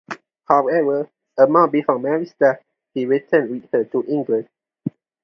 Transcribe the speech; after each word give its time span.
However, 0.45 1.11
a 1.37 1.45
month 1.45 1.73
before 1.73 1.99
Mary's 1.99 2.33
death 2.33 2.63
he 2.95 3.05
returned 3.05 3.51
with 3.51 3.71
her 3.71 3.83
to 3.83 4.03
England. 4.07 4.49